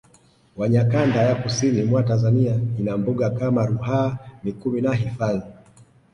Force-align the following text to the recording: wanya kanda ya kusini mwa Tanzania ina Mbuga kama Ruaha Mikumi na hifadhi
wanya 0.57 0.85
kanda 0.85 1.21
ya 1.21 1.35
kusini 1.35 1.83
mwa 1.83 2.03
Tanzania 2.03 2.59
ina 2.79 2.97
Mbuga 2.97 3.29
kama 3.29 3.65
Ruaha 3.65 4.17
Mikumi 4.43 4.81
na 4.81 4.93
hifadhi 4.93 5.43